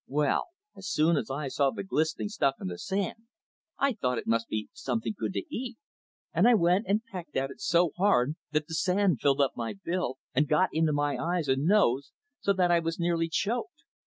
[0.07, 3.27] Well, as soon as I saw the glistening stuff in the sand,
[3.77, 5.77] I thought it must be something good to eat,
[6.33, 9.73] and I went and pecked at it so hard that the sand filled up my
[9.85, 13.83] bill, and got into my eyes and nose so that I was nearly choked.